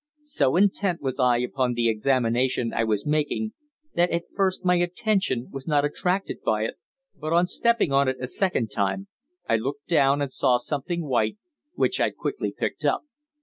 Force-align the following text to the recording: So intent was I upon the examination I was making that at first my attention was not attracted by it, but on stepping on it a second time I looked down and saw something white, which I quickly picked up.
So 0.23 0.55
intent 0.55 0.99
was 1.03 1.19
I 1.19 1.37
upon 1.37 1.73
the 1.75 1.87
examination 1.87 2.73
I 2.73 2.83
was 2.83 3.05
making 3.05 3.53
that 3.93 4.09
at 4.09 4.23
first 4.35 4.65
my 4.65 4.77
attention 4.77 5.49
was 5.51 5.67
not 5.67 5.85
attracted 5.85 6.41
by 6.43 6.63
it, 6.63 6.79
but 7.15 7.33
on 7.33 7.45
stepping 7.45 7.91
on 7.91 8.07
it 8.07 8.17
a 8.19 8.25
second 8.25 8.69
time 8.71 9.09
I 9.47 9.57
looked 9.57 9.85
down 9.85 10.19
and 10.19 10.31
saw 10.33 10.57
something 10.57 11.05
white, 11.07 11.37
which 11.75 12.01
I 12.01 12.09
quickly 12.09 12.51
picked 12.51 12.83
up. 12.83 13.03